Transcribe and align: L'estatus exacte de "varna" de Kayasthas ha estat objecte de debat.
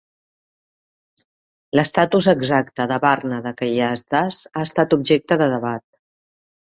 L'estatus 1.79 2.29
exacte 2.33 2.87
de 2.93 2.99
"varna" 3.05 3.39
de 3.49 3.53
Kayasthas 3.61 4.43
ha 4.53 4.67
estat 4.71 4.97
objecte 4.99 5.39
de 5.43 5.51
debat. 5.57 5.87